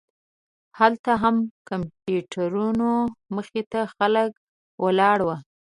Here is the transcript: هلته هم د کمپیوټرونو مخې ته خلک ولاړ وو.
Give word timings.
هلته 0.79 1.11
هم 1.23 1.35
د 1.45 1.47
کمپیوټرونو 1.69 2.89
مخې 3.35 3.61
ته 3.71 3.79
خلک 3.93 4.29
ولاړ 4.83 5.17
وو. 5.27 5.35